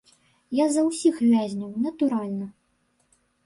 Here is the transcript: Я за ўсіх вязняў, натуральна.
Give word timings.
Я 0.59 0.65
за 0.77 0.85
ўсіх 0.87 1.21
вязняў, 1.33 1.77
натуральна. 1.87 2.51